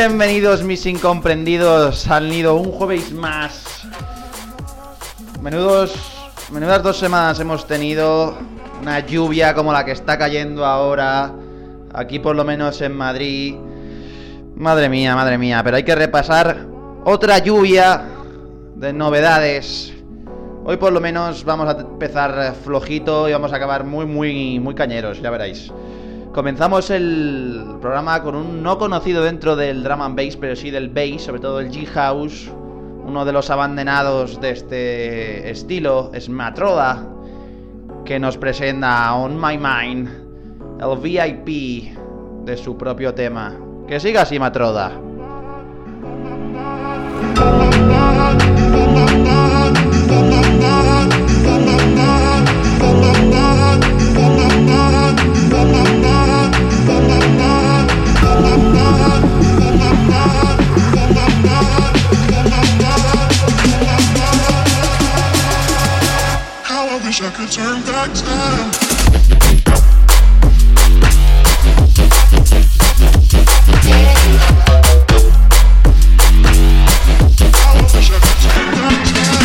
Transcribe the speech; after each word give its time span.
Bienvenidos 0.00 0.64
mis 0.64 0.86
incomprendidos 0.86 2.08
al 2.08 2.30
nido 2.30 2.54
un 2.54 2.72
jueves 2.72 3.12
más. 3.12 3.86
Menudos, 5.42 5.92
menudas 6.50 6.82
dos 6.82 6.96
semanas 6.96 7.38
hemos 7.38 7.66
tenido. 7.66 8.34
Una 8.80 9.00
lluvia 9.00 9.52
como 9.52 9.74
la 9.74 9.84
que 9.84 9.92
está 9.92 10.16
cayendo 10.16 10.64
ahora. 10.64 11.34
Aquí 11.92 12.18
por 12.18 12.34
lo 12.34 12.46
menos 12.46 12.80
en 12.80 12.96
Madrid. 12.96 13.56
Madre 14.56 14.88
mía, 14.88 15.14
madre 15.14 15.36
mía. 15.36 15.60
Pero 15.62 15.76
hay 15.76 15.82
que 15.82 15.94
repasar 15.94 16.66
otra 17.04 17.36
lluvia 17.36 18.02
de 18.76 18.94
novedades. 18.94 19.92
Hoy 20.64 20.78
por 20.78 20.94
lo 20.94 21.00
menos 21.02 21.44
vamos 21.44 21.68
a 21.68 21.78
empezar 21.78 22.54
flojito 22.64 23.28
y 23.28 23.32
vamos 23.32 23.52
a 23.52 23.56
acabar 23.56 23.84
muy, 23.84 24.06
muy, 24.06 24.60
muy 24.60 24.74
cañeros, 24.74 25.20
ya 25.20 25.28
veréis. 25.28 25.70
Comenzamos 26.32 26.90
el 26.90 27.60
programa 27.80 28.22
con 28.22 28.36
un 28.36 28.62
no 28.62 28.78
conocido 28.78 29.24
dentro 29.24 29.56
del 29.56 29.82
drum 29.82 30.00
and 30.00 30.16
bass, 30.16 30.36
pero 30.36 30.54
sí 30.54 30.70
del 30.70 30.88
bass, 30.88 31.22
sobre 31.22 31.40
todo 31.40 31.58
el 31.58 31.72
G-House. 31.72 32.48
Uno 33.04 33.24
de 33.24 33.32
los 33.32 33.50
abandonados 33.50 34.40
de 34.40 34.50
este 34.50 35.50
estilo 35.50 36.12
es 36.14 36.28
Matroda, 36.28 37.04
que 38.04 38.20
nos 38.20 38.38
presenta 38.38 39.12
On 39.16 39.40
My 39.40 39.58
Mind, 39.58 40.08
el 40.80 40.98
VIP 41.00 41.96
de 42.44 42.56
su 42.56 42.76
propio 42.78 43.12
tema. 43.12 43.58
Que 43.88 43.98
siga 43.98 44.22
así, 44.22 44.38
Matroda. 44.38 45.09
fucking. 67.30 67.60
I 77.52 77.82
wish 77.94 78.10
I 78.10 78.18
could 78.18 78.38
turn 78.42 78.70
back 78.74 79.04
time. 79.04 79.39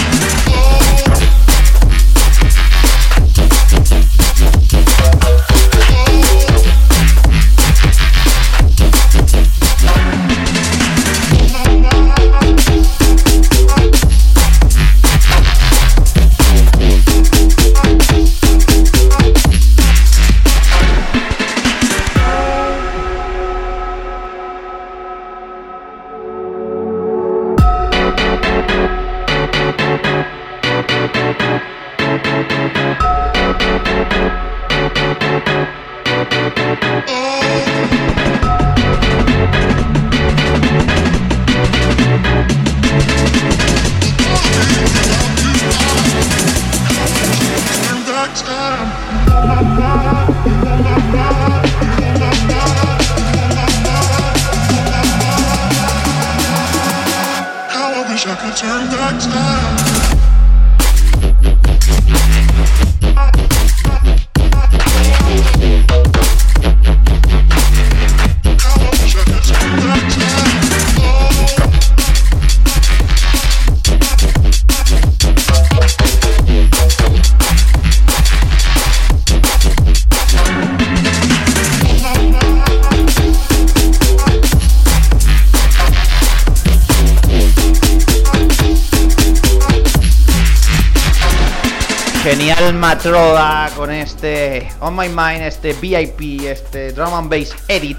Matroda 92.87 93.71
con 93.75 93.89
este 93.89 94.71
On 94.81 94.95
My 94.95 95.09
Mind, 95.09 95.41
este 95.41 95.73
VIP, 95.73 96.45
este 96.45 96.93
Drum 96.93 97.15
and 97.15 97.31
Bass 97.31 97.55
Edit. 97.67 97.97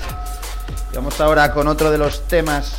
Vamos 0.95 1.21
ahora 1.21 1.53
con 1.53 1.67
otro 1.67 1.91
de 1.91 1.99
los 1.99 2.29
temas 2.29 2.77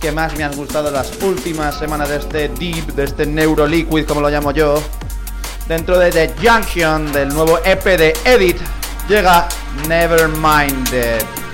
que 0.00 0.10
más 0.10 0.36
me 0.36 0.42
han 0.42 0.56
gustado 0.56 0.90
las 0.90 1.12
últimas 1.22 1.78
semanas 1.78 2.08
de 2.08 2.16
este 2.16 2.48
Deep, 2.48 2.86
de 2.96 3.04
este 3.04 3.24
Neuroliquid, 3.24 4.04
como 4.04 4.20
lo 4.20 4.28
llamo 4.28 4.50
yo. 4.50 4.82
Dentro 5.68 5.96
de 5.96 6.10
The 6.10 6.34
Junction, 6.44 7.12
del 7.12 7.28
nuevo 7.28 7.60
EP 7.64 7.84
de 7.84 8.12
Edit, 8.24 8.58
llega 9.08 9.46
Neverminded. 9.86 11.45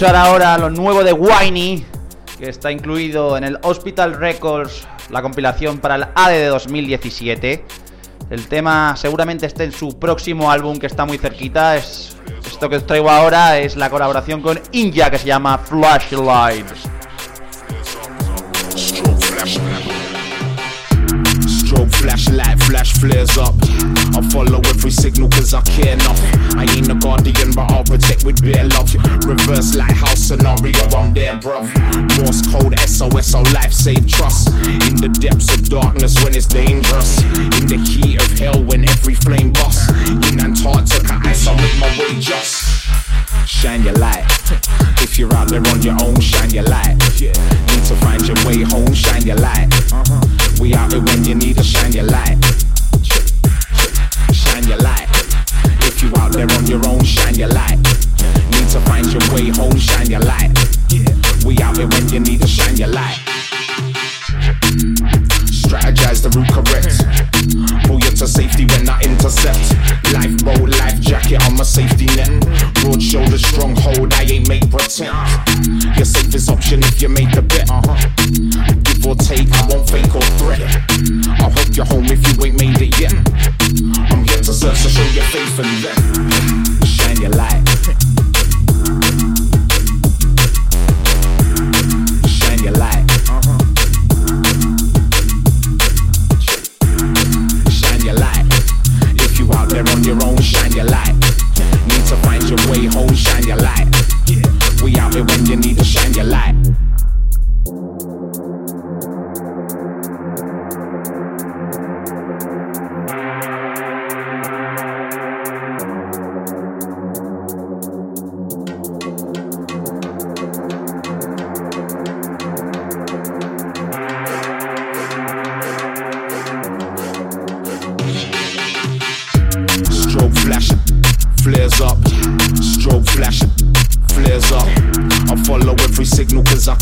Escuchar 0.00 0.16
ahora 0.16 0.56
lo 0.56 0.70
nuevo 0.70 1.04
de 1.04 1.12
Whiny, 1.12 1.84
que 2.38 2.48
está 2.48 2.72
incluido 2.72 3.36
en 3.36 3.44
el 3.44 3.58
Hospital 3.60 4.14
Records, 4.14 4.88
la 5.10 5.20
compilación 5.20 5.76
para 5.76 5.96
el 5.96 6.04
AD 6.14 6.30
de 6.30 6.46
2017. 6.46 7.66
El 8.30 8.46
tema 8.46 8.96
seguramente 8.96 9.44
esté 9.44 9.64
en 9.64 9.72
su 9.72 9.98
próximo 9.98 10.50
álbum 10.50 10.78
que 10.78 10.86
está 10.86 11.04
muy 11.04 11.18
cerquita. 11.18 11.76
Es, 11.76 12.16
esto 12.46 12.70
que 12.70 12.76
os 12.76 12.86
traigo 12.86 13.10
ahora 13.10 13.58
es 13.58 13.76
la 13.76 13.90
colaboración 13.90 14.40
con 14.40 14.58
Inja 14.72 15.10
que 15.10 15.18
se 15.18 15.26
llama 15.26 15.58
Flashlight. 15.58 16.89
Flash 22.80 22.98
flares 22.98 23.36
up. 23.36 23.54
I 24.16 24.26
follow 24.30 24.60
every 24.64 24.90
signal 24.90 25.28
cause 25.28 25.52
I 25.52 25.60
care 25.62 25.94
enough. 25.94 26.18
I 26.56 26.64
ain't 26.76 26.90
a 26.90 26.94
guardian, 26.94 27.52
but 27.52 27.70
I'll 27.70 27.84
protect 27.84 28.24
with 28.24 28.42
bare 28.42 28.64
love. 28.68 28.94
Reverse 29.26 29.74
lighthouse 29.74 30.20
scenario, 30.20 30.80
I'm 30.96 31.12
there, 31.12 31.36
bruv. 31.36 31.68
Morse 32.16 32.40
code, 32.48 32.78
SOS, 32.78 33.34
our 33.34 33.44
life 33.52 33.72
save 33.72 34.06
trust. 34.08 34.48
In 34.88 34.96
the 34.96 35.08
depths 35.20 35.52
of 35.54 35.68
darkness 35.68 36.22
when 36.24 36.34
it's 36.34 36.46
dangerous. 36.46 37.20
In 37.60 37.66
the 37.68 37.76
heat 37.76 38.16
of 38.22 38.38
hell 38.38 38.62
when 38.64 38.88
every 38.88 39.14
flame 39.14 39.52
busts. 39.52 39.88
In 40.30 40.40
Antarctica, 40.40 41.20
ice, 41.24 41.46
I 41.46 41.56
make 41.56 41.78
my 41.78 41.90
way 41.98 42.18
just. 42.18 42.64
Shine 43.46 43.82
your 43.82 43.94
light. 43.94 44.24
If 45.02 45.18
you're 45.18 45.32
out 45.34 45.48
there 45.48 45.66
on 45.68 45.82
your 45.82 45.96
own, 46.00 46.20
shine 46.20 46.50
your 46.50 46.64
light. 46.64 46.96
Need 47.20 47.84
to 47.90 47.96
find 48.00 48.26
your 48.26 48.36
way 48.46 48.62
home, 48.62 48.94
shine 48.94 49.26
your 49.26 49.36
light. 49.36 49.68
We 50.58 50.74
out 50.74 50.92
here 50.92 51.02
when 51.02 51.24
you 51.24 51.34
need 51.34 51.56
to 51.56 51.64
shine 51.64 51.92
your 51.92 52.04
light. 52.04 52.38
Shine 54.60 54.68
your 54.68 54.78
light. 54.78 55.08
If 55.88 56.02
you 56.02 56.12
out 56.16 56.32
there 56.32 56.46
on 56.52 56.66
your 56.66 56.86
own, 56.86 57.02
shine 57.02 57.34
your 57.34 57.48
light. 57.48 57.78
Need 57.78 58.68
to 58.68 58.80
find 58.84 59.06
your 59.10 59.22
way 59.32 59.48
home, 59.48 59.78
shine 59.78 60.10
your 60.10 60.20
light. 60.20 60.52
We 61.46 61.56
out 61.62 61.78
here 61.78 61.88
when 61.88 62.06
you 62.10 62.20
need 62.20 62.42
to 62.42 62.46
shine 62.46 62.76
your 62.76 62.88
light. 62.88 63.16
Strategize 65.48 66.20
the 66.20 66.28
route 66.36 66.52
correct. 66.52 66.92
Pull 67.86 67.99
to 68.20 68.26
safety 68.26 68.66
when 68.66 68.86
I 68.86 69.00
intercept. 69.00 69.56
Lifeboat, 70.12 70.68
life 70.78 71.00
jacket 71.00 71.42
on 71.46 71.56
my 71.56 71.62
safety 71.62 72.04
net. 72.16 72.28
Broad 72.74 73.00
shoulders, 73.00 73.46
strong 73.46 73.74
hold, 73.76 74.12
I 74.12 74.24
ain't 74.24 74.46
make 74.46 74.70
pretend. 74.70 75.16
Your 75.96 76.04
safest 76.04 76.50
option 76.50 76.80
if 76.82 77.00
you 77.00 77.08
make 77.08 77.32
the 77.32 77.40
bet. 77.40 77.70
Uh-huh. 77.70 77.96
Give 78.84 79.06
or 79.06 79.14
take, 79.14 79.48
I 79.52 79.66
won't 79.68 79.88
fake 79.88 80.14
or 80.14 80.20
threat. 80.36 80.60
I'll 81.40 81.48
help 81.48 81.74
you 81.74 81.84
home 81.84 82.04
if 82.12 82.20
you 82.28 82.44
ain't 82.44 82.60
made 82.60 82.82
it 82.82 83.00
yet. 83.00 83.14
I'm 84.12 84.22
here 84.24 84.42
to 84.42 84.52
serve, 84.52 84.76
so 84.76 84.90
show 84.90 85.08
your 85.16 85.24
faith 85.24 85.58
and 85.58 85.72
then 85.82 86.84
shine 86.84 87.22
your 87.22 87.30
light. 87.30 88.09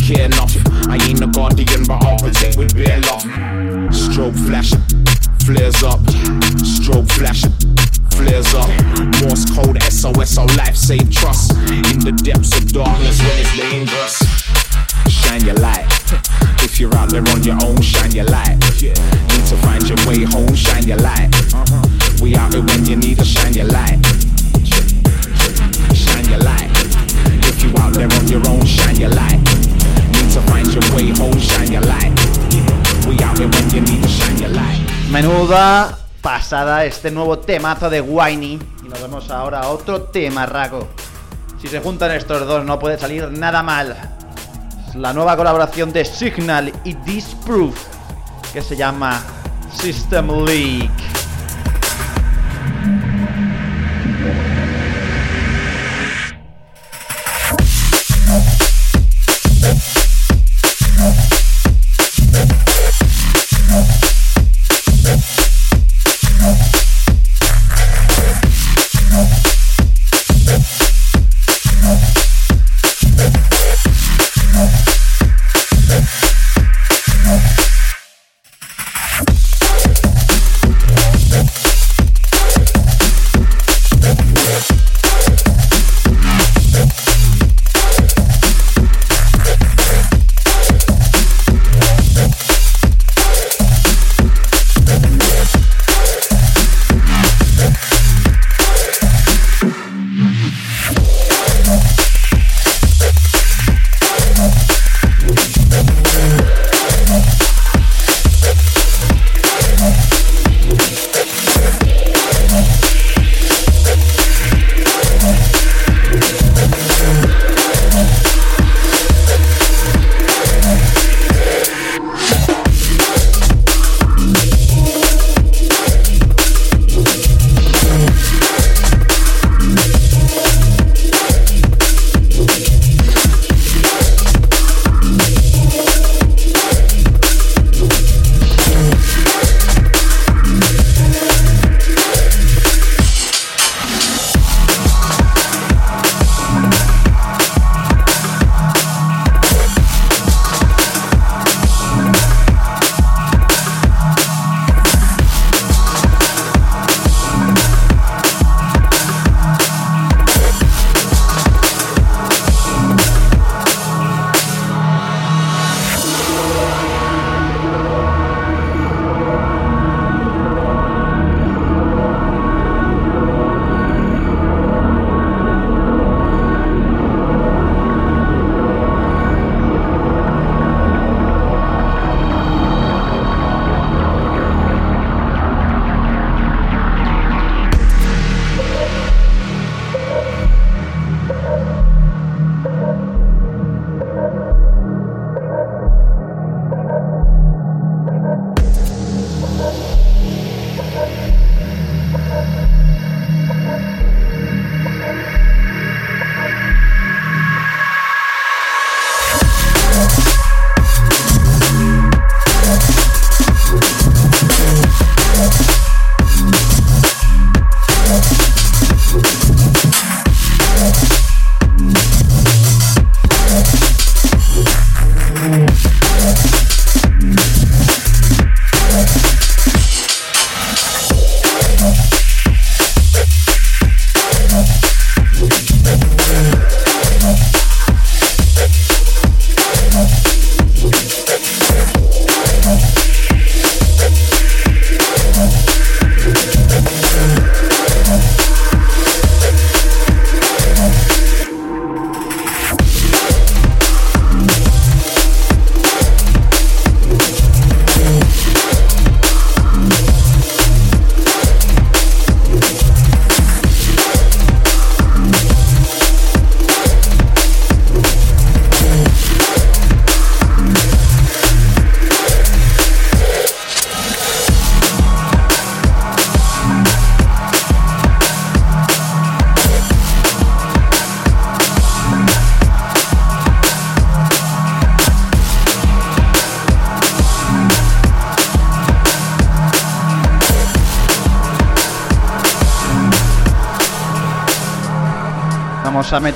Care 0.09 0.25
enough. 0.25 0.48
Pasada 36.21 36.85
este 36.85 37.11
nuevo 37.11 37.39
temazo 37.39 37.89
de 37.89 38.03
Whiny. 38.03 38.59
Y 38.85 38.89
nos 38.89 39.01
vemos 39.01 39.31
ahora 39.31 39.61
a 39.61 39.69
otro 39.69 40.03
tema, 40.03 40.45
Raco. 40.45 40.89
Si 41.59 41.69
se 41.69 41.81
juntan 41.81 42.11
estos 42.11 42.47
dos, 42.47 42.67
no 42.67 42.79
puede 42.79 42.99
salir 42.99 43.31
nada 43.31 43.63
mal. 43.63 43.97
Es 44.87 44.95
la 44.95 45.15
nueva 45.15 45.39
colaboración 45.39 45.91
de 45.91 46.05
Signal 46.05 46.71
y 46.85 46.93
Disproof, 46.97 47.75
que 48.53 48.61
se 48.61 48.77
llama 48.77 49.23
System 49.73 50.45
Leak. 50.45 51.08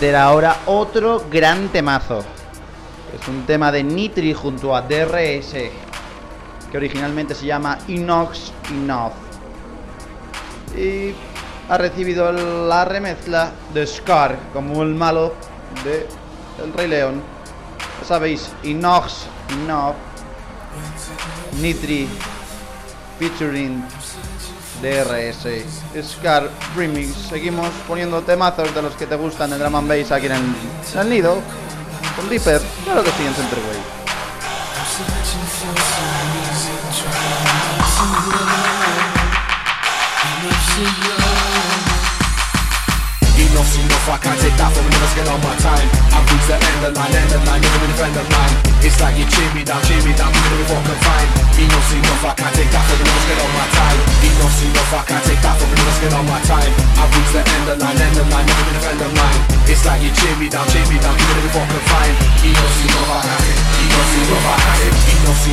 Meter 0.02 0.16
ahora 0.16 0.62
otro 0.66 1.26
gran 1.30 1.68
temazo. 1.68 2.24
Es 3.14 3.28
un 3.28 3.46
tema 3.46 3.70
de 3.70 3.84
Nitri 3.84 4.34
junto 4.34 4.74
a 4.74 4.82
DRS, 4.82 5.52
que 6.72 6.76
originalmente 6.76 7.36
se 7.36 7.46
llama 7.46 7.78
Inox 7.86 8.52
Enough. 8.68 9.12
Y 10.76 11.14
ha 11.68 11.78
recibido 11.78 12.32
la 12.32 12.84
remezcla 12.84 13.52
de 13.72 13.86
Scar 13.86 14.36
como 14.52 14.82
el 14.82 14.92
malo 14.92 15.34
de 15.84 16.08
El 16.60 16.72
Rey 16.72 16.88
León. 16.88 17.22
Ya 18.00 18.04
sabéis, 18.08 18.50
Inox 18.64 19.26
Enough. 19.50 19.94
Nitri 21.60 22.08
featuring 23.20 23.84
DRS, 24.82 25.46
Scar 26.02 26.50
Remix. 26.76 27.14
Seguimos 27.30 27.70
poniendo 27.86 28.20
temazos 28.22 28.74
de 28.74 28.82
los 28.82 28.94
que 28.96 29.06
te 29.06 29.14
gustan 29.14 29.50
de 29.50 29.58
drum 29.58 29.76
and 29.76 29.88
bass 29.88 30.10
aquí 30.10 30.26
en 30.26 30.32
el, 30.32 30.42
en 30.94 31.00
el 31.00 31.08
nido. 31.08 31.40
Con 32.16 32.28
Reaper, 32.28 32.60
claro 32.84 33.04
que 33.04 33.10
sí, 33.10 33.24
en 33.24 33.34
Centerway. 33.34 33.78
Enough's 44.02 44.26
I 44.26 44.34
take 44.34 44.58
that 44.58 44.66
from 44.74 44.82
let's 44.82 45.14
get 45.14 45.30
on 45.30 45.38
my 45.46 45.54
time. 45.62 45.86
I've 46.10 46.26
reached 46.26 46.50
the 46.50 46.58
end 46.58 46.82
of 46.82 46.92
line, 46.98 47.14
end 47.14 47.38
of 47.38 47.42
line, 47.46 47.62
you're 47.62 47.86
a 47.86 47.94
friend 47.94 48.16
of 48.18 48.26
mine 48.34 48.54
It's 48.82 48.98
like 48.98 49.14
you 49.14 49.22
cheer 49.30 49.46
me 49.54 49.62
down, 49.62 49.78
cheer 49.86 50.02
me 50.02 50.10
down, 50.18 50.26
gonna 50.26 50.66
walk 50.74 50.90
and 50.90 51.02
fine. 51.06 51.30
Enough's 51.54 51.92
enough, 51.94 52.24
I 52.26 52.34
can't 52.34 52.50
take 52.50 52.70
that 52.74 52.82
from 52.82 52.98
let's 52.98 53.26
get 53.30 53.38
on 53.38 53.52
my 53.54 53.66
time. 53.70 53.98
Enough's 54.26 54.58
enough, 54.66 54.90
I 54.90 55.02
can't 55.06 55.22
take 55.22 55.42
that 55.46 55.54
from 55.54 55.70
let's 55.70 55.98
get 56.02 56.12
on 56.18 56.26
my 56.26 56.40
time. 56.50 56.72
I've 56.98 57.10
reached 57.14 57.30
the 57.30 57.42
end 57.46 57.66
of 57.70 57.78
line, 57.78 58.00
end 58.02 58.18
of 58.18 58.26
line, 58.26 58.46
you're 58.50 58.74
a 58.74 58.80
friend 58.82 59.00
of 59.06 59.12
mine 59.14 59.38
It's 59.70 59.86
like 59.86 60.02
you 60.02 60.10
cheer 60.18 60.34
me 60.34 60.50
down, 60.50 60.66
cheer 60.66 60.82
me 60.90 60.98
down, 60.98 61.14
gonna 61.14 61.54
walk 61.54 61.70
and 61.70 61.86
fine. 61.86 62.14
Enough's 62.42 62.78
enough, 62.82 63.06
I 63.06 63.18
can't 63.22 63.38
take 63.38 63.62
Enough's 63.86 64.14
enough, 64.18 64.50
I 64.50 64.58
can't 64.66 64.90
take 64.90 65.02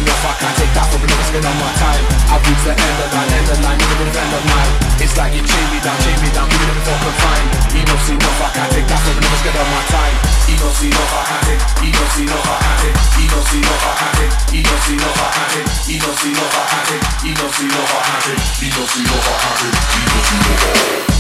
enough, 0.09 0.25
I 0.25 0.33
can't 0.41 0.55
take 0.57 0.73
that 0.73 0.87
from 0.89 1.01
let's 1.05 1.29
get 1.29 1.45
on 1.45 1.55
my 1.59 1.71
time. 1.77 2.03
I've 2.33 2.43
reached 2.45 2.65
the 2.65 2.73
end 2.73 2.97
of 2.97 3.09
line, 3.13 3.29
end 3.29 3.49
of 3.49 3.59
line, 3.61 3.77
you're 3.77 4.09
a 4.09 4.11
friend 4.11 4.33
of 4.33 4.43
mine 4.49 4.71
It's 4.99 5.15
like 5.17 5.33
you 5.37 5.43
cheer 5.45 5.65
me 5.69 5.79
down, 5.85 5.97
cheer 6.01 6.17
me 6.17 6.29
down, 6.33 6.47
gonna 6.49 6.81
walk 6.89 7.03
and 7.05 7.17
fine. 7.21 7.47
Enough's 7.77 8.09
enough, 8.09 8.38
I 8.39 8.47
can't 8.55 8.71
take 8.71 8.87
that 8.87 8.99
from 9.03 9.19
you, 9.19 9.27
let's 9.27 9.43
get 9.43 9.51
on 9.51 9.67
my 9.67 9.83
time 9.91 10.15
Enough's 10.47 10.79
enough, 10.79 11.11
I 11.11 11.21
can't 11.27 11.43
take 11.43 11.91
Enough's 11.91 12.17
enough, 12.23 12.47
I 12.47 12.55
can't 12.55 12.79
take 12.79 12.95
Enough's 13.19 13.51
enough, 13.51 13.83
I 13.83 13.93
can't 13.99 14.15
take 14.15 14.31
Enough's 14.55 14.87
enough, 14.87 15.19
I 15.19 15.27
can't 15.27 15.51
take 15.51 15.91
Enough's 15.99 16.23
enough, 16.23 16.55
I 16.55 16.63
can't 16.71 16.87
take 16.87 17.03
Enough's 17.27 17.59
enough, 17.59 17.91
I 17.91 18.01
can't 18.07 18.23
take 18.23 18.63
Enough's 18.63 18.95
enough, 18.95 19.27
I 19.27 19.39
can't 19.43 19.59
take 19.59 19.99
Enough's 19.99 20.31
enough 20.31 21.18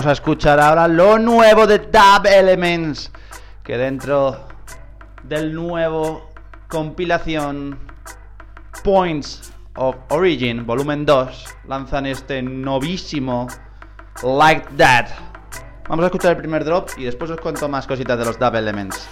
Vamos 0.00 0.08
a 0.08 0.12
escuchar 0.12 0.58
ahora 0.58 0.88
lo 0.88 1.18
nuevo 1.18 1.66
de 1.66 1.78
Dub 1.78 2.24
Elements, 2.24 3.12
que 3.62 3.76
dentro 3.76 4.48
del 5.24 5.54
nuevo 5.54 6.30
compilación 6.68 7.78
Points 8.82 9.52
of 9.74 9.96
Origin, 10.08 10.64
volumen 10.64 11.04
2, 11.04 11.44
lanzan 11.68 12.06
este 12.06 12.40
novísimo 12.40 13.46
Like 14.22 14.68
That. 14.78 15.08
Vamos 15.86 16.04
a 16.04 16.06
escuchar 16.06 16.30
el 16.30 16.38
primer 16.38 16.64
drop 16.64 16.88
y 16.96 17.04
después 17.04 17.30
os 17.30 17.38
cuento 17.38 17.68
más 17.68 17.86
cositas 17.86 18.18
de 18.18 18.24
los 18.24 18.38
Dub 18.38 18.54
Elements. 18.54 19.06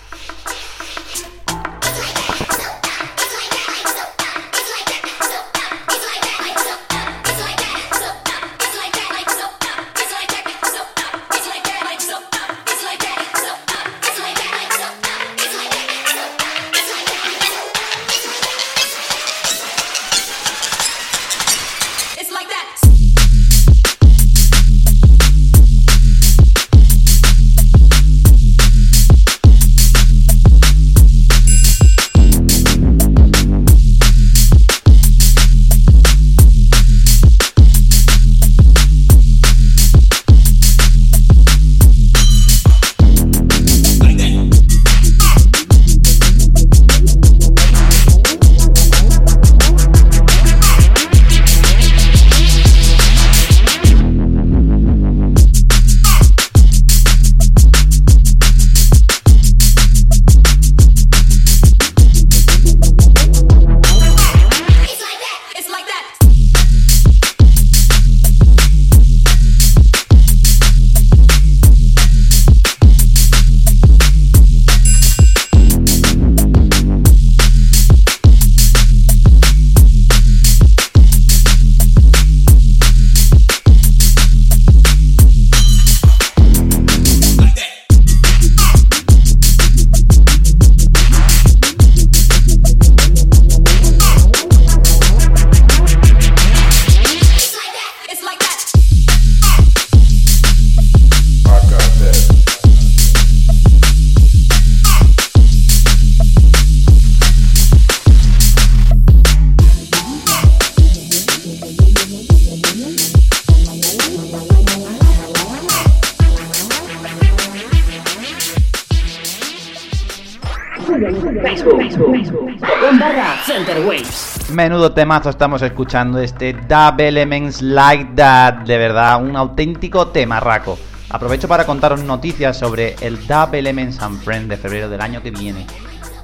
Menudo 124.58 124.90
temazo 124.90 125.30
estamos 125.30 125.62
escuchando 125.62 126.18
este 126.18 126.52
Dub 126.52 126.98
Elements 126.98 127.62
Like 127.62 128.10
That, 128.16 128.54
de 128.66 128.76
verdad, 128.76 129.22
un 129.22 129.36
auténtico 129.36 130.08
temarraco. 130.08 130.76
Aprovecho 131.10 131.46
para 131.46 131.64
contaros 131.64 132.02
noticias 132.02 132.58
sobre 132.58 132.96
el 133.00 133.24
Dub 133.28 133.54
Elements 133.54 134.02
and 134.02 134.20
Friends 134.20 134.48
de 134.48 134.56
febrero 134.56 134.88
del 134.88 135.00
año 135.00 135.22
que 135.22 135.30
viene. 135.30 135.64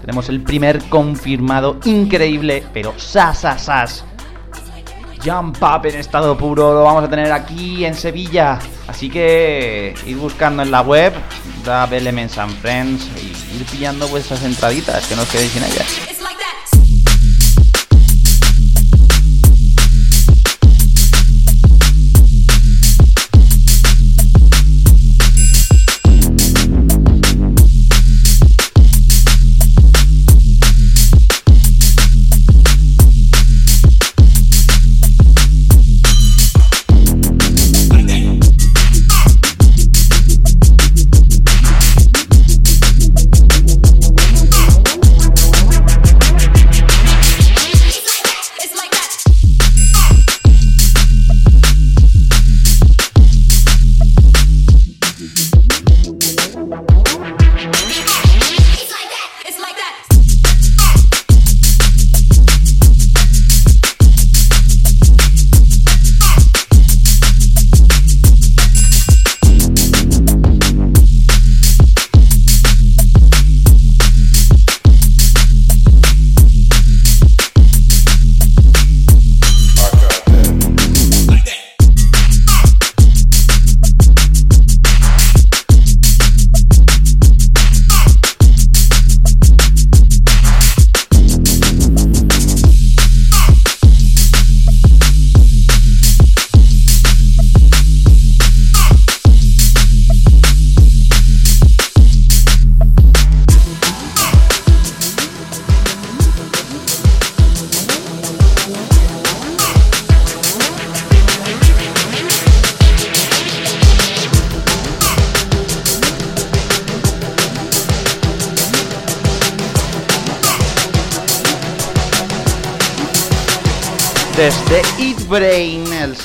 Tenemos 0.01 0.29
el 0.31 0.43
primer 0.43 0.83
confirmado, 0.89 1.79
increíble, 1.85 2.65
pero 2.73 2.93
sas, 2.97 3.39
sas. 3.39 4.05
Jump 5.25 5.63
Up 5.63 5.87
en 5.87 5.95
estado 5.95 6.37
puro 6.37 6.75
lo 6.75 6.83
vamos 6.83 7.05
a 7.05 7.09
tener 7.09 7.31
aquí 7.31 7.85
en 7.85 7.95
Sevilla. 7.95 8.59
Así 8.89 9.11
que 9.11 9.95
ir 10.07 10.17
buscando 10.17 10.65
en 10.65 10.73
la 10.73 10.81
web 10.81 11.13
Dub 11.65 11.93
Elements 11.93 12.37
and 12.39 12.53
Friends 12.61 13.09
y 13.17 13.59
ir 13.59 13.65
pillando 13.67 14.09
vuestras 14.09 14.43
entraditas, 14.43 15.07
que 15.07 15.15
no 15.15 15.23
os 15.23 15.29
quedéis 15.29 15.53
sin 15.53 15.63
ellas. 15.63 16.24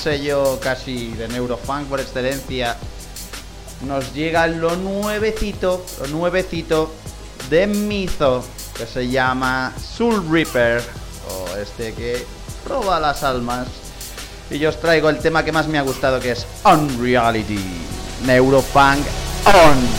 Sello 0.10 0.60
casi 0.60 1.10
de 1.10 1.28
neurofunk 1.28 1.88
por 1.88 2.00
excelencia, 2.00 2.76
nos 3.86 4.12
llega 4.12 4.48
lo 4.48 4.76
nuevecito, 4.76 5.86
lo 6.02 6.08
nuevecito 6.08 6.92
de 7.52 7.68
Mizo, 7.68 8.44
que 8.76 8.88
se 8.88 9.08
llama 9.08 9.72
Soul 9.80 10.26
Reaper, 10.28 10.82
o 11.30 11.58
este 11.58 11.94
que 11.94 12.26
proba 12.64 13.00
las 13.00 13.22
almas. 13.22 13.68
Y 14.50 14.58
yo 14.58 14.70
os 14.70 14.80
traigo 14.80 15.10
el 15.10 15.20
tema 15.20 15.46
que 15.46 15.52
más 15.52 15.68
me 15.68 15.78
ha 15.78 15.84
gustado, 15.84 16.20
que 16.20 16.32
es 16.32 16.48
Unreality, 16.66 17.64
Neurofunk 18.26 19.06
On. 19.46 19.99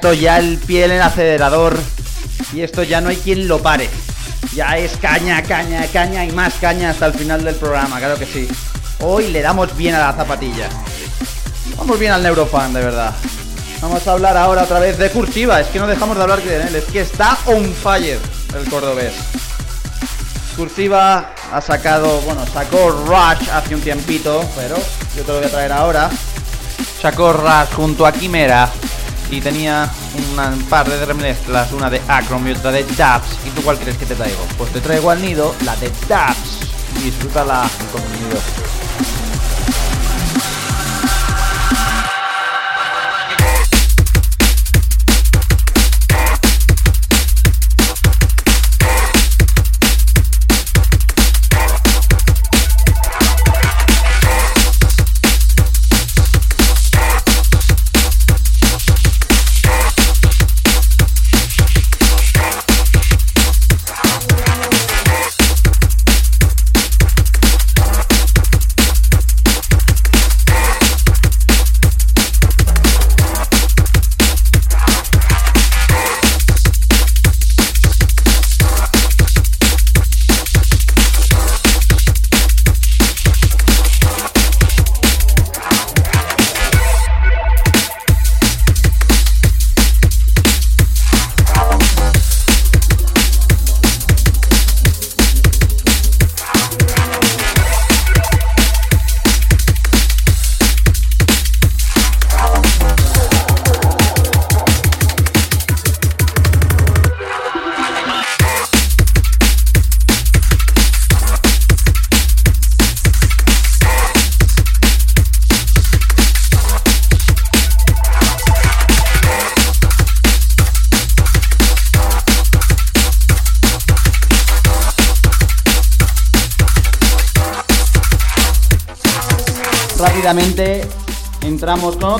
puesto 0.00 0.12
ya 0.12 0.38
el 0.38 0.58
pie 0.58 0.84
en 0.84 0.92
el 0.92 1.02
acelerador 1.02 1.76
y 2.52 2.60
esto 2.60 2.84
ya 2.84 3.00
no 3.00 3.08
hay 3.08 3.16
quien 3.16 3.48
lo 3.48 3.60
pare. 3.60 3.90
Ya 4.54 4.78
es 4.78 4.96
caña, 4.96 5.42
caña, 5.42 5.84
caña 5.92 6.24
y 6.24 6.30
más 6.30 6.54
caña 6.60 6.90
hasta 6.90 7.06
el 7.06 7.14
final 7.14 7.42
del 7.42 7.56
programa, 7.56 7.98
claro 7.98 8.16
que 8.16 8.24
sí. 8.24 8.48
Hoy 9.00 9.32
le 9.32 9.42
damos 9.42 9.76
bien 9.76 9.96
a 9.96 9.98
la 9.98 10.12
zapatilla. 10.12 10.68
Vamos 11.76 11.98
bien 11.98 12.12
al 12.12 12.22
Neurofan, 12.22 12.72
de 12.72 12.80
verdad. 12.80 13.12
Vamos 13.82 14.06
a 14.06 14.12
hablar 14.12 14.36
ahora 14.36 14.62
otra 14.62 14.78
vez 14.78 14.98
de 14.98 15.10
Cursiva. 15.10 15.60
Es 15.60 15.66
que 15.66 15.80
no 15.80 15.88
dejamos 15.88 16.16
de 16.16 16.22
hablar 16.22 16.42
de 16.42 16.62
él. 16.62 16.76
Es 16.76 16.84
que 16.84 17.00
está 17.00 17.36
on 17.46 17.72
fire 17.74 18.20
el 18.56 18.70
cordobés. 18.70 19.14
Cursiva 20.56 21.34
ha 21.52 21.60
sacado, 21.60 22.20
bueno, 22.20 22.46
sacó 22.52 22.90
Rush 22.90 23.48
hace 23.50 23.74
un 23.74 23.80
tiempito, 23.80 24.48
pero 24.54 24.76
yo 25.16 25.22
te 25.24 25.32
lo 25.32 25.38
voy 25.38 25.46
a 25.48 25.50
traer 25.50 25.72
ahora. 25.72 26.08
Sacó 27.02 27.32
Rush 27.32 27.74
junto 27.74 28.06
a 28.06 28.12
Quimera 28.12 28.70
y 29.30 29.40
tenía 29.40 29.90
un 30.16 30.62
par 30.64 30.88
de 30.88 31.04
remezclas, 31.04 31.72
una 31.72 31.90
de 31.90 32.00
Acrom 32.08 32.46
y 32.46 32.52
otra 32.52 32.72
de 32.72 32.82
Dubs. 32.82 33.38
¿Y 33.46 33.50
tú 33.50 33.62
cuál 33.62 33.78
crees 33.78 33.96
que 33.96 34.06
te 34.06 34.14
traigo? 34.14 34.44
Pues 34.56 34.72
te 34.72 34.80
traigo 34.80 35.10
al 35.10 35.20
nido 35.20 35.54
la 35.64 35.76
de 35.76 35.88
Dubs. 35.88 36.60
Y 36.98 37.04
disfrútala 37.04 37.68
el 37.94 38.20
nido. 38.20 38.57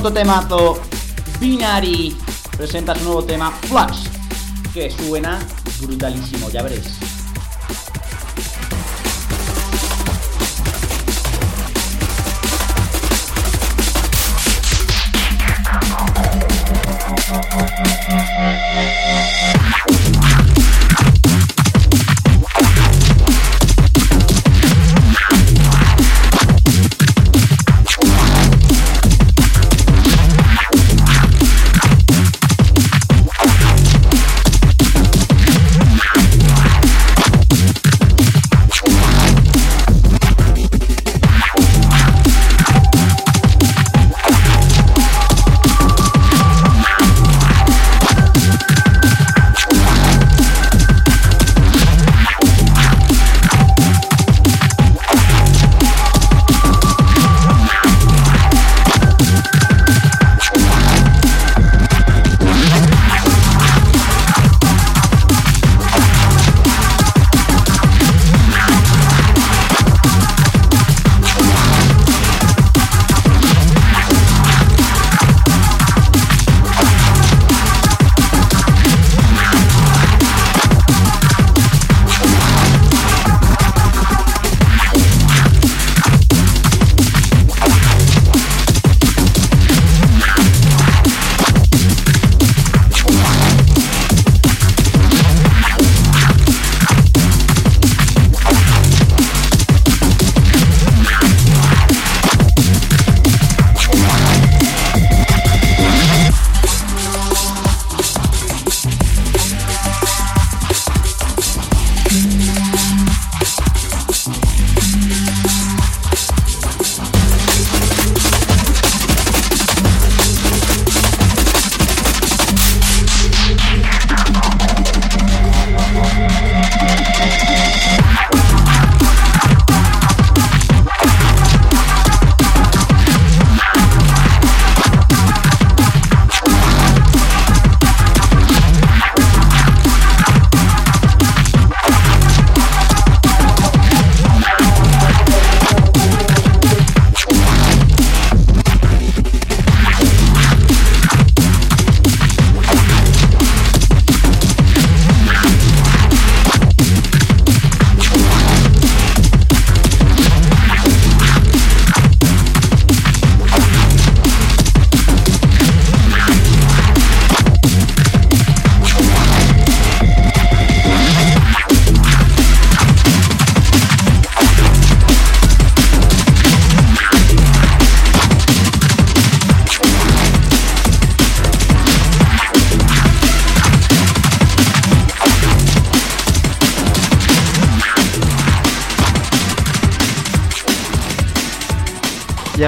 Otro 0.09 0.21
temazo. 0.21 0.81
Binary 1.39 2.15
presenta 2.57 2.95
su 2.95 3.03
nuevo 3.03 3.23
tema 3.23 3.51
Flux, 3.51 4.09
que 4.73 4.89
suena 4.89 5.39
brutalísimo, 5.81 6.49
ya 6.49 6.63
veréis. 6.63 7.08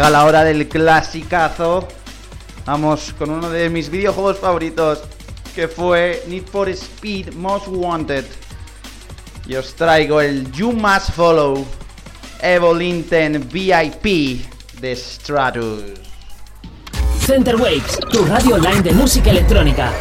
Llega 0.01 0.09
la 0.09 0.25
hora 0.25 0.43
del 0.43 0.67
clasicazo. 0.67 1.87
Vamos 2.65 3.13
con 3.19 3.29
uno 3.29 3.51
de 3.51 3.69
mis 3.69 3.87
videojuegos 3.87 4.39
favoritos, 4.39 5.03
que 5.53 5.67
fue 5.67 6.23
Need 6.27 6.45
for 6.47 6.67
Speed 6.69 7.35
Most 7.35 7.67
Wanted. 7.67 8.25
Y 9.45 9.53
os 9.53 9.75
traigo 9.75 10.19
el 10.19 10.51
You 10.53 10.71
Must 10.71 11.11
Follow 11.11 11.67
Evolinten 12.41 13.47
VIP 13.47 14.43
de 14.79 14.95
Stratus. 14.95 15.83
Center 17.23 17.55
Waves, 17.57 17.99
tu 18.11 18.25
radio 18.25 18.55
online 18.55 18.81
de 18.81 18.93
música 18.93 19.29
electrónica. 19.29 19.93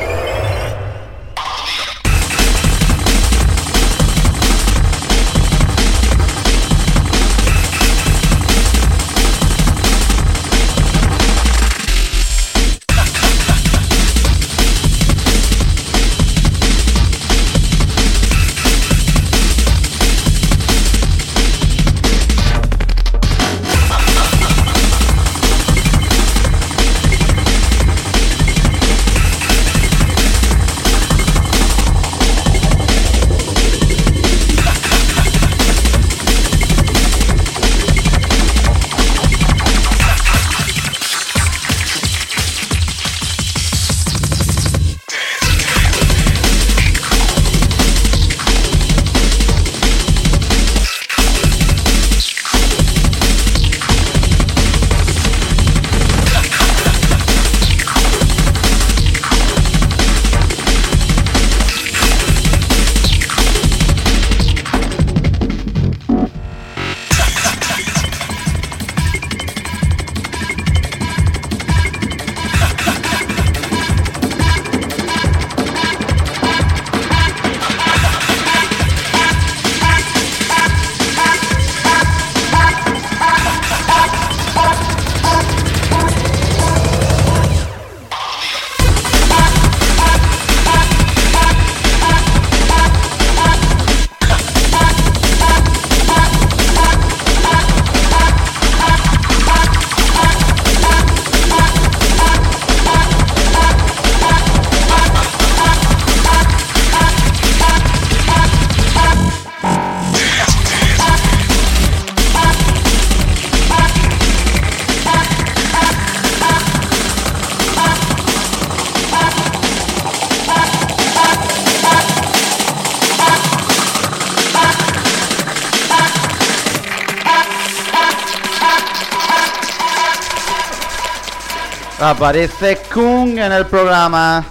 Aparece 132.01 132.79
Kung 132.91 133.39
en 133.39 133.53
el 133.53 133.67
programa 133.67 134.43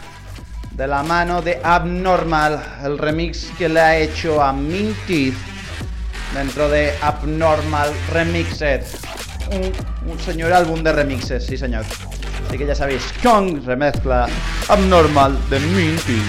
de 0.70 0.86
la 0.86 1.02
mano 1.02 1.42
de 1.42 1.60
Abnormal, 1.64 2.62
el 2.84 2.96
remix 2.96 3.50
que 3.58 3.68
le 3.68 3.80
ha 3.80 3.98
hecho 3.98 4.40
a 4.40 4.54
Minty 4.54 5.34
dentro 6.36 6.70
de 6.70 6.94
Abnormal 7.02 7.92
Remixed. 8.12 8.84
Un, 9.52 10.20
señor 10.20 10.54
álbum 10.54 10.84
de 10.84 10.94
remixes, 10.94 11.48
sí 11.48 11.58
señor. 11.58 11.86
Así 12.48 12.56
que 12.56 12.68
ya 12.68 12.76
sabéis, 12.76 13.02
Kung 13.24 13.66
remezcla 13.66 14.28
Abnormal 14.68 15.36
de 15.50 15.60
Minty. 15.60 16.22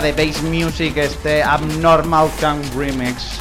De 0.00 0.12
bass 0.12 0.42
music, 0.42 0.96
este 0.96 1.42
Abnormal 1.42 2.30
Kang 2.40 2.62
Remix. 2.76 3.38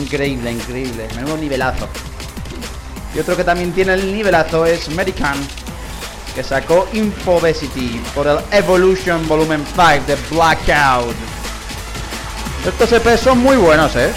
Increíble, 0.00 0.52
increíble. 0.52 1.08
Menudo 1.16 1.36
nivelazo. 1.36 1.88
Y 3.14 3.18
otro 3.18 3.36
que 3.36 3.44
también 3.44 3.72
tiene 3.72 3.94
el 3.94 4.14
nivelazo 4.14 4.64
es 4.66 4.88
American, 4.88 5.36
que 6.34 6.44
sacó 6.44 6.88
Infobesity 6.92 8.00
por 8.14 8.26
el 8.26 8.38
Evolution 8.52 9.26
Volumen 9.26 9.64
5 9.74 10.06
de 10.06 10.16
Blackout. 10.30 11.16
Estos 12.66 12.92
EPs 12.92 13.20
son 13.20 13.38
muy 13.38 13.56
buenos, 13.56 13.96
eh. 13.96 14.12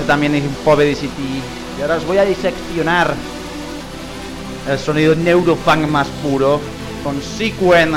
También 0.00 0.34
es 0.34 0.44
City. 0.98 1.42
Y 1.78 1.82
ahora 1.82 1.96
os 1.96 2.06
voy 2.06 2.18
a 2.18 2.24
diseccionar 2.24 3.14
el 4.68 4.78
sonido 4.78 5.14
neurofunk 5.14 5.86
más 5.88 6.08
puro 6.22 6.60
con 7.04 7.20
Sequen, 7.22 7.92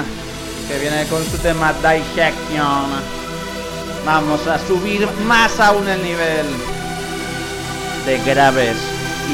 que 0.68 0.80
viene 0.80 1.06
con 1.08 1.24
su 1.26 1.38
tema 1.38 1.74
Dissection. 1.74 3.20
Vamos 4.06 4.46
a 4.48 4.60
subir 4.68 5.08
más 5.26 5.60
aún 5.60 5.88
el 5.88 6.02
nivel 6.04 6.46
de 8.06 8.18
graves 8.24 8.78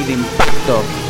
y 0.00 0.04
de 0.04 0.12
impacto. 0.12 1.05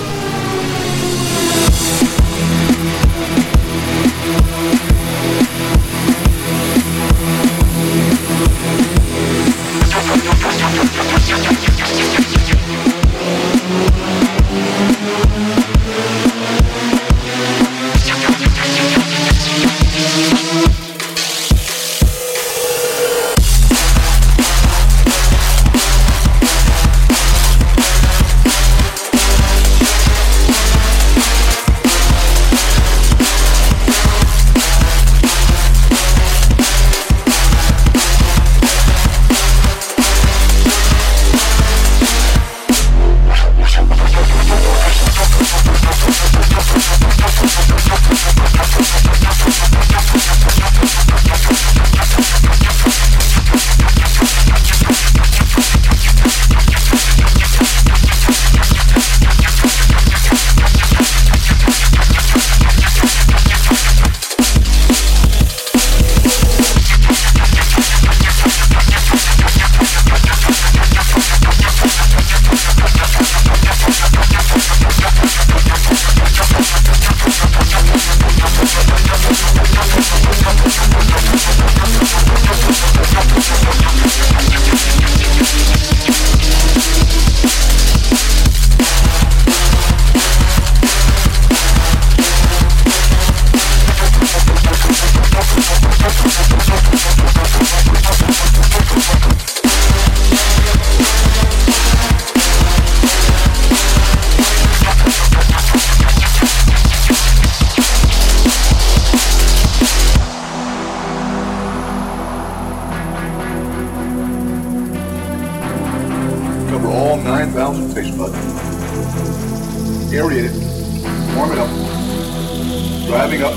Driving 123.07 123.43
up 123.45 123.55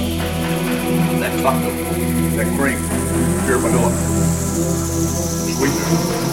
that 1.19 1.33
chocolate, 1.41 1.73
that 2.37 2.47
cream, 2.55 2.77
pure 3.45 3.57
vanilla. 3.57 3.91
Sweetener. 5.57 6.29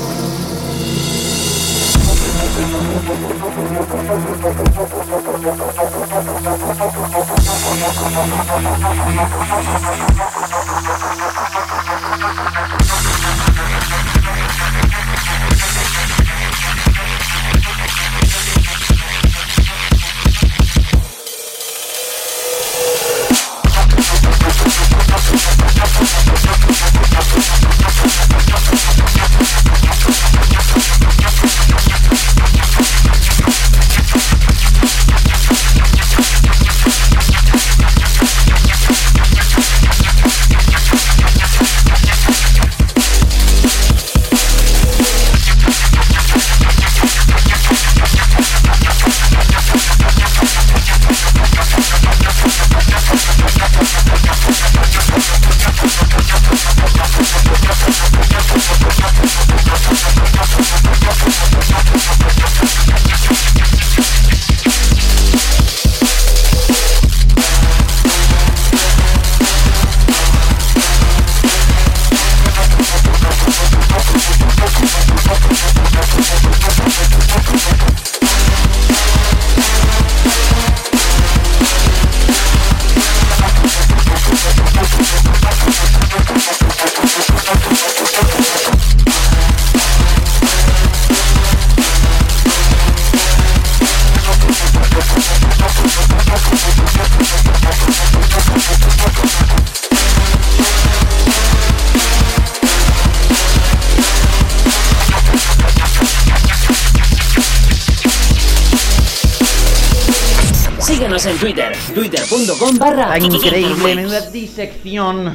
Síguenos 111.18 111.26
en 111.26 111.38
Twitter, 111.38 111.72
twitter.com 111.94 112.76
barra 112.78 113.18
increíble, 113.18 113.94
menuda 113.94 114.20
disección. 114.30 115.34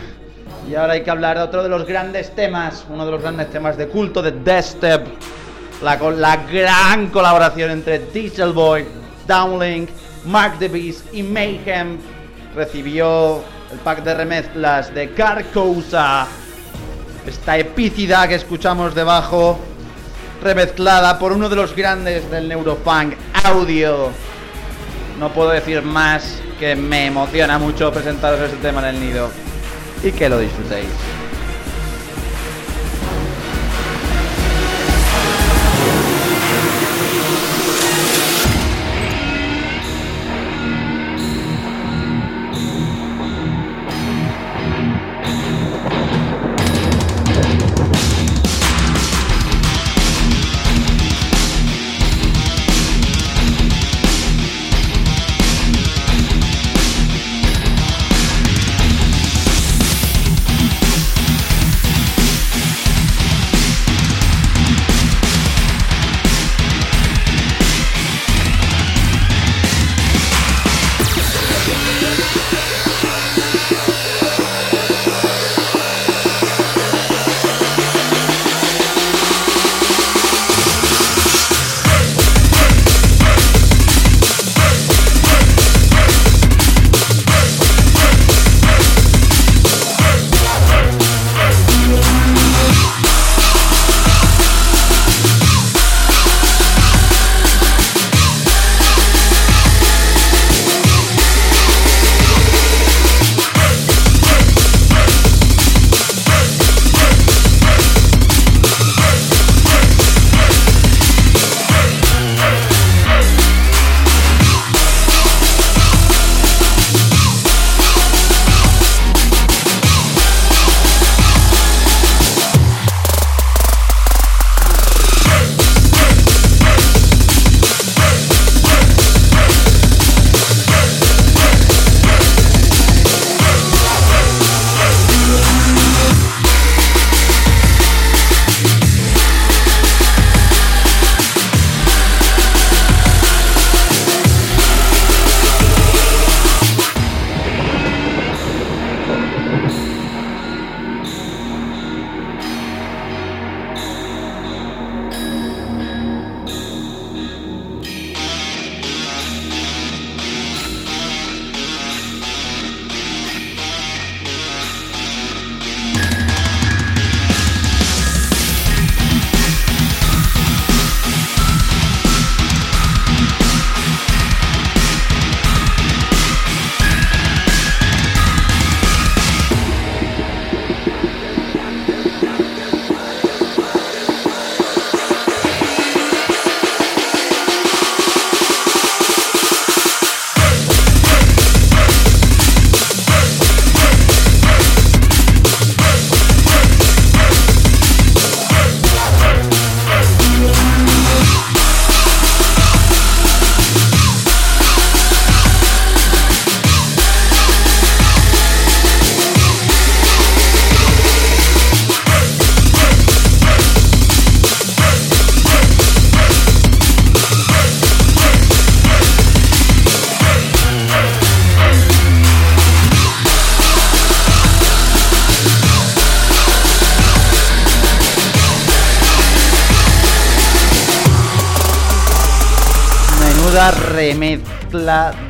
Y 0.70 0.76
ahora 0.76 0.94
hay 0.94 1.02
que 1.04 1.10
hablar 1.10 1.38
de 1.38 1.44
otro 1.44 1.64
de 1.64 1.70
los 1.70 1.88
grandes 1.88 2.36
temas, 2.36 2.86
uno 2.88 3.04
de 3.04 3.12
los 3.12 3.22
grandes 3.22 3.50
temas 3.50 3.78
de 3.78 3.88
culto 3.88 4.22
de 4.22 4.32
Deathstep. 4.32 5.08
La, 5.82 5.98
col- 5.98 6.22
la 6.22 6.38
gran 6.38 7.08
colaboración 7.08 7.72
entre 7.72 7.98
Diesel 7.98 8.52
Boy, 8.54 8.86
Downlink, 9.28 9.90
Mark 10.26 10.58
the 10.60 10.68
Beast 10.68 11.12
y 11.14 11.24
Mayhem. 11.24 11.98
Recibió 12.56 13.42
el 13.72 13.80
pack 13.84 14.04
de 14.04 14.14
remezclas 14.14 14.94
de 14.94 15.10
Carcosa. 15.14 16.28
Esta 17.26 17.58
epicidad 17.58 18.28
que 18.28 18.36
escuchamos 18.36 18.94
debajo, 18.94 19.60
remezclada 20.44 21.18
por 21.18 21.32
uno 21.32 21.50
de 21.50 21.56
los 21.56 21.76
grandes 21.76 22.30
del 22.30 22.48
Neurofunk, 22.50 23.16
Audio. 23.46 24.10
No 25.22 25.32
puedo 25.32 25.52
decir 25.52 25.84
más 25.84 26.42
que 26.60 26.76
me 26.76 27.06
emociona 27.06 27.60
mucho 27.60 27.94
presentaros 27.94 28.40
este 28.40 28.58
tema 28.58 28.80
en 28.80 28.96
el 28.96 29.00
nido 29.00 29.30
y 30.04 30.12
que 30.12 30.28
lo 30.28 30.40
disfrutéis. 30.40 30.88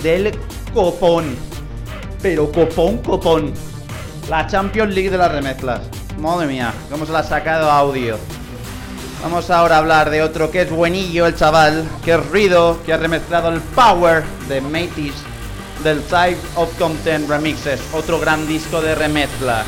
Del 0.04 0.38
copón. 0.74 1.36
Pero 2.22 2.52
copón, 2.52 3.00
copón. 3.00 3.54
La 4.30 4.48
Champions 4.48 4.94
League 4.94 5.10
de 5.10 5.18
las 5.18 5.32
remezclas. 5.32 5.82
Madre 6.20 6.48
mía, 6.48 6.74
cómo 6.90 7.06
se 7.06 7.12
la 7.12 7.20
ha 7.20 7.24
sacado 7.24 7.70
audio. 7.70 8.18
Vamos 9.24 9.50
ahora 9.50 9.76
a 9.76 9.80
hablar 9.80 10.10
de 10.10 10.24
otro 10.24 10.50
que 10.50 10.62
es 10.62 10.72
buenillo 10.72 11.28
el 11.28 11.36
chaval, 11.36 11.88
que 12.04 12.14
es 12.14 12.26
Rido, 12.32 12.80
que 12.86 12.94
ha 12.94 12.98
remezclado 12.98 13.50
el 13.50 13.62
Power 13.62 14.24
de 14.48 14.62
Matis 14.62 15.14
del 15.84 16.02
Type 16.04 16.40
of 16.56 16.76
Content 16.78 17.28
Remixes, 17.30 17.82
otro 17.94 18.20
gran 18.20 18.48
disco 18.48 18.82
de 18.82 18.96
remezclas. 18.96 19.66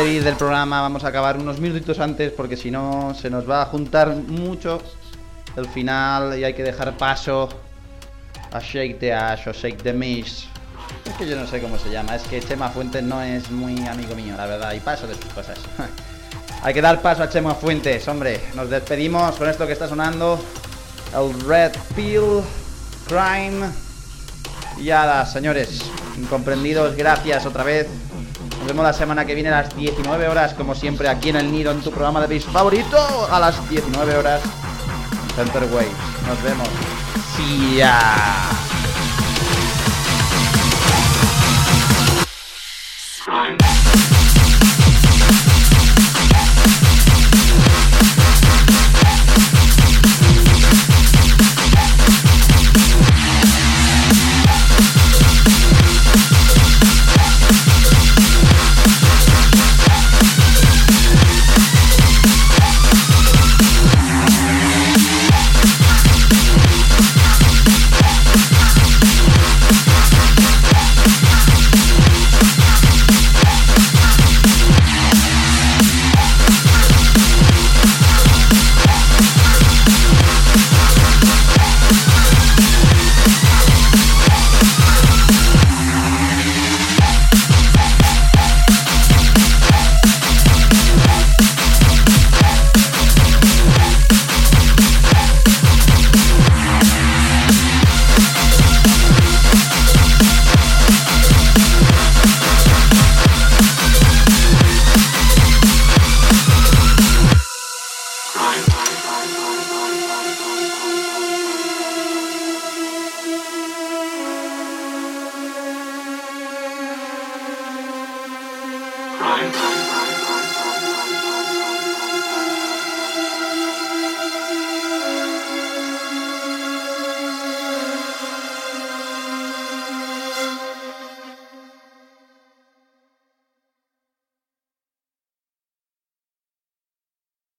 Del 0.00 0.34
programa, 0.36 0.80
vamos 0.80 1.04
a 1.04 1.08
acabar 1.08 1.36
unos 1.36 1.60
minutitos 1.60 1.98
antes 2.00 2.32
porque 2.32 2.56
si 2.56 2.70
no 2.70 3.12
se 3.14 3.28
nos 3.28 3.48
va 3.48 3.60
a 3.60 3.66
juntar 3.66 4.08
mucho 4.08 4.80
el 5.56 5.66
final 5.66 6.38
y 6.38 6.44
hay 6.44 6.54
que 6.54 6.62
dejar 6.62 6.96
paso 6.96 7.50
a 8.50 8.60
Shake 8.60 8.98
the 8.98 9.12
Ash 9.12 9.46
o 9.46 9.52
Shake 9.52 9.82
the 9.82 9.92
Mist. 9.92 10.46
Es 11.04 11.12
que 11.18 11.28
yo 11.28 11.36
no 11.36 11.46
sé 11.46 11.60
cómo 11.60 11.76
se 11.78 11.90
llama, 11.90 12.16
es 12.16 12.22
que 12.22 12.40
Chema 12.40 12.70
Fuentes 12.70 13.02
no 13.02 13.22
es 13.22 13.50
muy 13.50 13.86
amigo 13.86 14.14
mío, 14.14 14.34
la 14.38 14.46
verdad, 14.46 14.72
y 14.72 14.80
paso 14.80 15.06
de 15.06 15.14
sus 15.14 15.26
cosas. 15.26 15.58
hay 16.62 16.72
que 16.72 16.80
dar 16.80 17.02
paso 17.02 17.22
a 17.22 17.28
Chema 17.28 17.54
Fuentes, 17.54 18.08
hombre. 18.08 18.40
Nos 18.54 18.70
despedimos 18.70 19.34
con 19.36 19.50
esto 19.50 19.66
que 19.66 19.74
está 19.74 19.86
sonando. 19.86 20.42
El 21.14 21.38
Red 21.46 21.72
Pill 21.94 22.42
Crime. 23.06 23.68
Y 24.78 24.84
ya, 24.84 25.26
señores, 25.26 25.82
incomprendidos, 26.16 26.96
gracias 26.96 27.44
otra 27.44 27.64
vez. 27.64 27.86
Nos 28.60 28.68
vemos 28.68 28.84
la 28.84 28.92
semana 28.92 29.24
que 29.24 29.34
viene 29.34 29.48
a 29.48 29.62
las 29.62 29.74
19 29.74 30.28
horas, 30.28 30.52
como 30.52 30.74
siempre, 30.74 31.08
aquí 31.08 31.30
en 31.30 31.36
el 31.36 31.50
Nido, 31.50 31.72
en 31.72 31.80
tu 31.80 31.90
programa 31.90 32.20
de 32.20 32.26
bis 32.26 32.44
favorito, 32.44 32.98
a 33.32 33.40
las 33.40 33.68
19 33.70 34.18
horas. 34.18 34.42
Center 35.34 35.64
Waves. 35.72 35.90
Nos 36.26 36.42
vemos. 36.42 36.68
See 37.34 37.78
ya. 37.78 38.50